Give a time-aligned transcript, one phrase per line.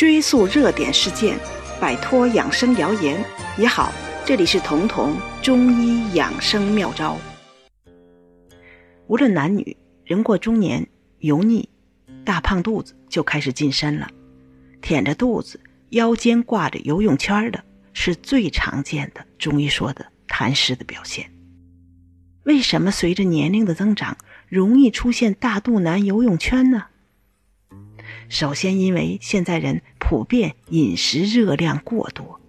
[0.00, 1.38] 追溯热点事件，
[1.78, 3.22] 摆脱养生谣言
[3.54, 3.92] 你好。
[4.24, 7.18] 这里是彤彤中医养生妙招。
[9.08, 9.76] 无论男女，
[10.06, 11.68] 人过中年，油腻、
[12.24, 14.08] 大胖肚子就开始近身了。
[14.80, 15.60] 腆着肚子，
[15.90, 17.62] 腰间挂着游泳圈的，
[17.92, 21.30] 是最常见的中医说的痰湿的表现。
[22.44, 24.16] 为什么随着年龄的增长，
[24.48, 26.86] 容易出现大肚腩、游泳圈呢？
[28.28, 32.40] 首先，因为现在人普遍饮食热量过多，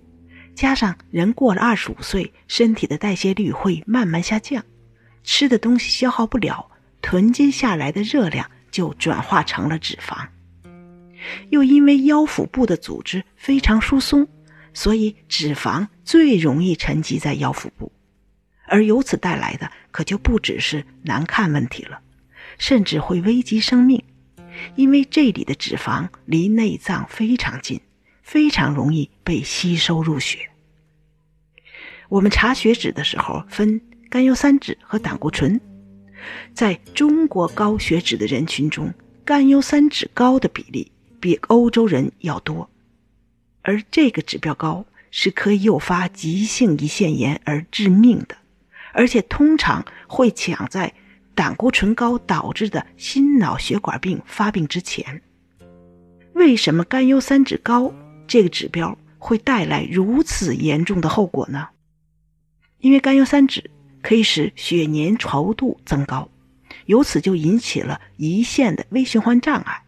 [0.55, 4.65] 加上人过了二十五岁，身体的代谢率会慢慢下降，
[5.23, 6.71] 吃的东西消耗不了，
[7.03, 10.27] 囤积下来的热量就转化成了脂肪。
[11.51, 14.27] 又因为腰腹部的组织非常疏松，
[14.73, 17.91] 所以脂肪最容易沉积在腰腹部，
[18.65, 21.99] 而由此带来的可就不只是难看问题了，
[22.57, 24.03] 甚至会危及生命。
[24.75, 27.79] 因为这里的脂肪离内脏非常近，
[28.21, 30.49] 非常容易被吸收入血。
[32.09, 35.59] 我们查血脂的时候分甘油三酯和胆固醇，
[36.53, 38.93] 在中国高血脂的人群中，
[39.23, 42.69] 甘油三酯高的比例比欧洲人要多，
[43.61, 48.35] 而这个指标高是可以诱发急性胰腺炎而致命的，
[48.93, 50.93] 而且通常会抢在。
[51.33, 55.21] 胆固醇高导致的心脑血管病发病之前，
[56.33, 57.93] 为什么甘油三酯高
[58.27, 61.69] 这个指标会带来如此严重的后果呢？
[62.79, 63.63] 因为甘油三酯
[64.01, 66.27] 可以使血粘稠度增高，
[66.85, 69.83] 由此就引起了胰腺的微循环障碍。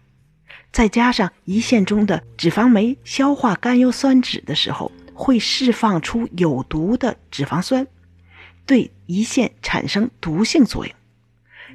[0.72, 7.86] 再加上胰腺中的脂肪酶消化甘油三酯的时候，会释放出有毒的脂肪酸，
[8.66, 10.96] 对胰腺产生毒性作用。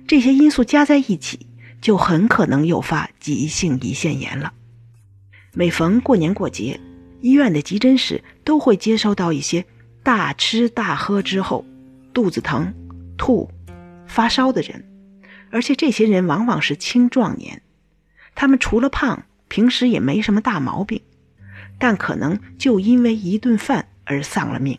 [0.08, 1.46] 这些因素加在一起，
[1.82, 4.54] 就很可能诱发急性胰腺炎了。
[5.52, 6.80] 每逢过年过节，
[7.20, 9.66] 医院的急诊室都会接收到一些
[10.02, 11.66] 大吃大喝之后
[12.14, 12.72] 肚子疼、
[13.18, 13.50] 吐、
[14.06, 14.82] 发烧的人，
[15.50, 17.60] 而且这些人往往是青壮年。
[18.34, 21.02] 他们除了胖，平时也没什么大毛病，
[21.78, 24.78] 但可能就因为一顿饭而丧了命。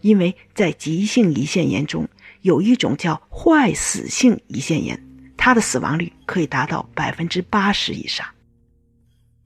[0.00, 2.08] 因为在急性胰腺炎中，
[2.46, 5.04] 有一种叫坏死性胰腺炎，
[5.36, 8.24] 它的死亡率可以达到百分之八十以上。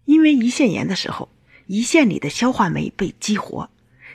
[0.05, 1.31] 因为胰腺炎的时候，
[1.67, 3.71] 胰腺里的消化酶被激活，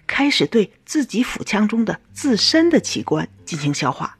[0.05, 4.19] 开始对自己腹腔中的自身的器官进行消化。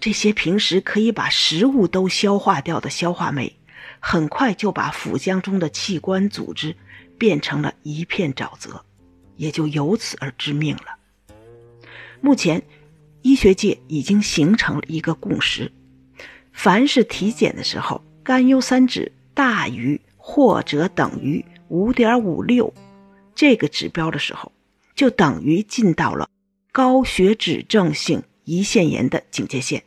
[0.00, 3.54] 这些平时可以把食物都消化掉的消化酶，
[4.00, 6.74] 很快就把腹腔中的器官组织
[7.18, 8.82] 变成了一片沼泽，
[9.36, 10.96] 也就由此而致命了。
[12.22, 12.62] 目前。
[13.22, 15.72] 医学界已经形成了一个共识：
[16.52, 22.74] 凡是体检的时候，甘油三酯大于或者等于五点五六
[23.34, 24.52] 这个指标的时候，
[24.94, 26.28] 就等于进到了
[26.72, 29.84] 高血脂症性胰腺炎的警戒线。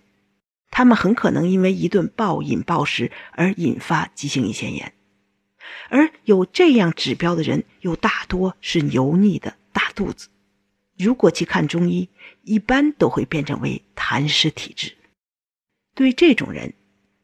[0.72, 4.94] 他们很可能因为一顿暴饮暴食而引发急性胰腺炎，
[5.90, 10.28] 而有这样指标的人，又大多是油腻的大肚子。
[10.98, 12.10] 如果去看中医，
[12.44, 14.96] 一般都会变成为痰湿体质。
[15.94, 16.74] 对这种人，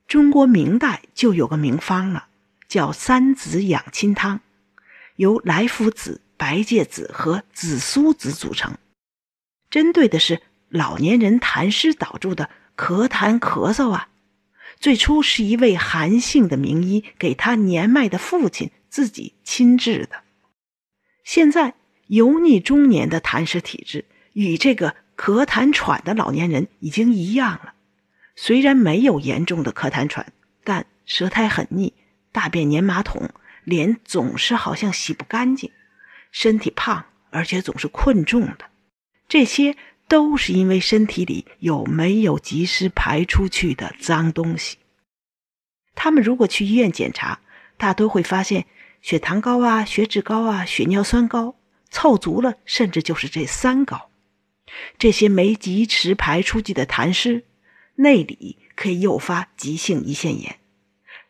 [0.08, 2.28] 中国明代就有个名方了，
[2.68, 4.42] 叫三子养亲汤，
[5.16, 8.78] 由莱菔子、白芥子和紫苏子组成，
[9.70, 14.10] 针对的是老年人痰湿导致的咳痰咳嗽啊。
[14.80, 20.24] 最初是一位韩姓的名医给他年迈的父亲自己亲制的，
[21.24, 21.76] 现在。
[22.12, 27.74] 油腻中年的痰湿体质与这个咳痰喘的老年人已经一样了，
[28.36, 30.34] 虽然没有严重的咳痰喘，
[30.66, 31.94] 但舌苔很腻，
[32.34, 33.30] 大便粘马桶，
[33.64, 35.72] 脸总是好像洗不干净，
[36.34, 38.66] 身体胖，而且总是困重的，
[39.30, 39.78] 这些
[40.10, 44.76] 都是因为身体里有没有及时排出去的脏东西。
[45.96, 47.40] 他们如果去医院检查，
[47.78, 48.66] 大多会发现
[49.02, 51.56] 血糖高啊，血脂高啊，血尿酸高。
[51.92, 54.10] 凑足了，甚至就是这三高，
[54.98, 57.44] 这些没及时排出去的痰湿，
[57.96, 60.58] 内里可以诱发急性胰腺炎。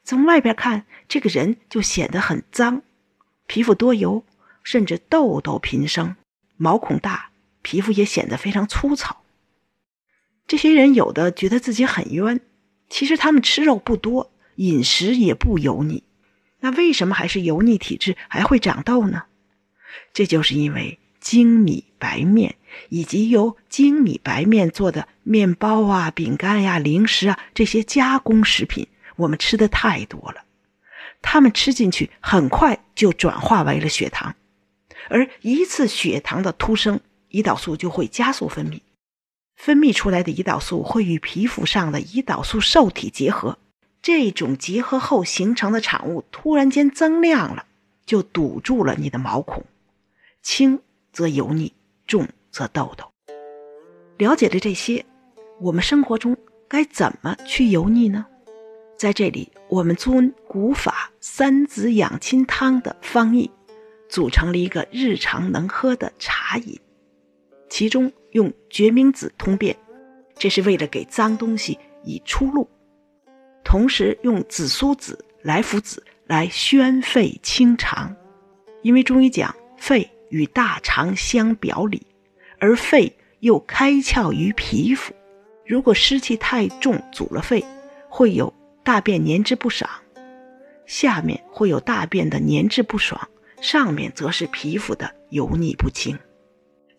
[0.04, 2.84] 从外边看，这个人就显得很脏，
[3.48, 4.24] 皮肤多油，
[4.64, 6.16] 甚至痘痘频生，
[6.58, 7.32] 毛孔大，
[7.62, 9.24] 皮肤也显得非常粗糙。
[10.48, 12.40] 这些人有的觉得自己很冤，
[12.90, 16.04] 其实他们吃肉不多，饮食也不油腻，
[16.60, 19.24] 那为什么还是油腻体质，还会长痘呢？
[20.14, 22.56] 这就是因为精米白面
[22.90, 30.44] 以及由精米白面做的面包啊、饼干呀、零食啊这些加工食品，我们吃的太多了。
[31.22, 34.36] 它们吃进去很快就转化为了血糖，
[35.10, 37.00] 而一次血糖的突升，
[37.30, 38.82] 胰岛素就会加速分泌。
[39.56, 43.60] 分泌出来的胰岛素会与皮肤上的胰岛素受体结合，
[44.02, 47.68] 这种结合后形成的产物突然间增量了，
[48.08, 49.64] 就堵住了你的毛孔，
[50.42, 50.80] 轻
[51.14, 51.74] 则油腻，
[52.08, 53.06] 重则痘痘。
[54.18, 55.06] 了解了这些，
[55.60, 56.36] 我们生活中
[56.68, 58.26] 该怎么去油腻呢？
[58.98, 63.50] 在这里，我们遵古法三子养亲汤的方义，
[64.10, 66.80] 组成了一个日常能喝的茶饮。
[67.70, 69.76] 其中用决明子通便，
[70.36, 72.68] 这是为了给脏东西以出路；
[73.64, 78.16] 同时用紫苏子、来福子来宣肺清肠，
[78.84, 82.08] 因为中医讲肺与大肠相表里，
[82.58, 85.14] 而肺又开窍于皮肤，
[85.66, 87.64] 如果湿气太重阻了肺，
[88.10, 88.52] 会有
[88.84, 89.88] 大便粘滞不爽；
[90.88, 93.30] 下面会有大便的粘滞不爽，
[93.62, 96.18] 上面则是皮肤的油腻不清。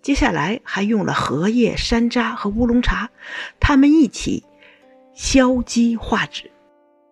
[0.02, 3.10] 接下来还用了荷叶、山楂和乌龙茶，
[3.58, 4.44] 它们一起
[5.14, 6.50] 消积化脂，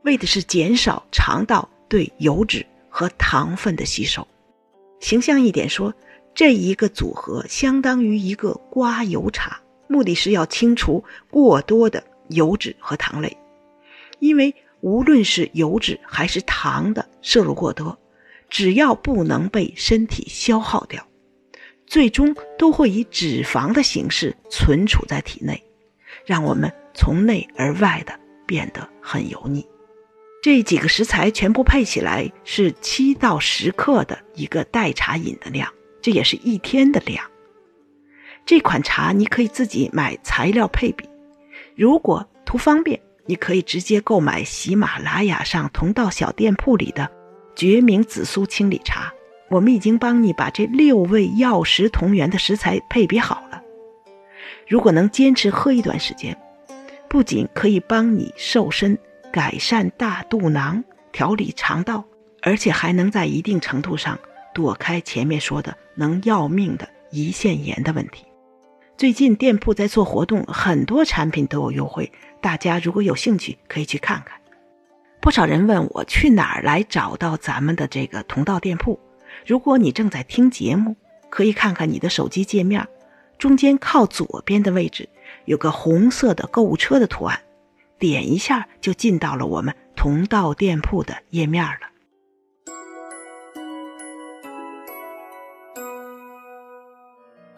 [0.03, 4.27] 为的是减少肠道对油脂和糖分的吸收。
[4.99, 5.95] 形象一点说，
[6.35, 13.37] 这一个组合相当于一个刮油茶，目的是要清除过多的油脂和糖类。
[14.19, 17.99] 因为无论是油脂还是糖的摄入过多，
[18.49, 21.06] 只要不能被身体消耗掉。
[21.87, 25.61] 最终都会以脂肪的形式存储在体内，
[26.25, 28.17] 让我们从内而外的
[28.47, 29.67] 变得很油腻。
[30.41, 35.69] 这几个食材全部配起来是七到十克的一个代茶饮的量，
[36.00, 37.25] 这也是一天的量。
[38.47, 41.08] 这款茶你可以自己买材料配比，
[41.76, 47.08] 如果图方便，你可以直接购买喜马拉雅上同道小店铺里的
[47.55, 49.12] 决明紫苏清理茶。
[49.50, 53.61] 我们已经帮你把这六味药食同源的食材配比好了。
[54.69, 56.37] 如果能坚持喝一段时间，
[57.08, 58.97] 不仅可以帮你瘦身、
[59.32, 62.05] 改善大肚囊、调理肠道，
[62.43, 64.17] 而且还能在一定程度上
[64.55, 68.25] 躲开前面说的能要命的胰腺炎的问题。
[68.97, 72.11] 最近店铺在做活动，很多产品都有优惠，
[72.41, 74.41] 大家如果有兴趣可以去看看。
[75.20, 78.99] 不少人问我去哪儿来找到咱们的这个同道店铺。
[79.47, 80.97] 如果你正在听节目，
[81.29, 82.88] 可以看看你的手机界面，
[83.37, 85.06] 中间靠左边的位置
[85.44, 87.38] 有个红色的购物车的图案，
[87.99, 91.90] 点一下就进到了我们同道店铺的页面了。